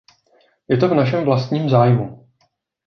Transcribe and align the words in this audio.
Je 0.69 0.77
to 0.77 0.87
v 0.89 0.93
našem 0.93 1.25
vlastním 1.25 1.69
zájmu. 1.69 2.27